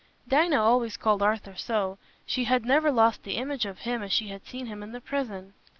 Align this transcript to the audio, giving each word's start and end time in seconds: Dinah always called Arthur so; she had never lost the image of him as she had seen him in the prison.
Dinah 0.27 0.59
always 0.59 0.97
called 0.97 1.21
Arthur 1.21 1.53
so; 1.55 1.99
she 2.25 2.45
had 2.45 2.65
never 2.65 2.89
lost 2.91 3.21
the 3.21 3.35
image 3.37 3.67
of 3.67 3.81
him 3.81 4.01
as 4.01 4.11
she 4.11 4.29
had 4.29 4.47
seen 4.47 4.65
him 4.65 4.81
in 4.81 4.93
the 4.93 4.99
prison. 4.99 5.53